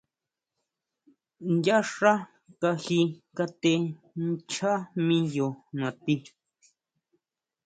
[1.65, 2.13] Yá xá
[2.61, 2.99] kaji
[3.37, 3.71] kate
[4.25, 5.47] ncháa miyo
[5.79, 6.15] natí.